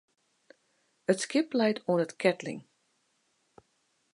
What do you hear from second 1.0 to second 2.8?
It skip leit oan 't keatling.